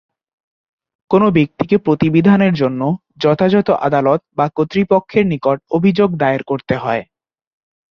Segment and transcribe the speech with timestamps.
[1.11, 2.81] কোনো ব্যক্তিকে প্রতিবিধানের জন্য
[3.17, 7.03] যথাযথ আদালত বা কর্তৃপক্ষের নিকট অভিযোগ দায়ের করতে হয়।